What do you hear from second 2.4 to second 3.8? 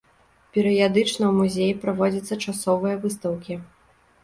часовыя выстаўкі.